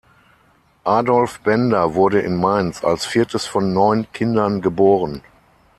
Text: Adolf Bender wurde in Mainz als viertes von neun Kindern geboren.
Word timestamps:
Adolf 0.85 1.41
Bender 1.43 1.93
wurde 1.93 2.21
in 2.21 2.35
Mainz 2.39 2.83
als 2.83 3.05
viertes 3.05 3.45
von 3.45 3.71
neun 3.71 4.11
Kindern 4.13 4.59
geboren. 4.59 5.21